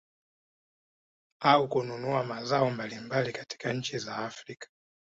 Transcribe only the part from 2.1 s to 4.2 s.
mazao mbalimbali katika nchi za